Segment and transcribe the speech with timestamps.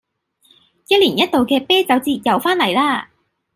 [0.87, 3.05] 一年一度嘅啤酒節又返嚟喇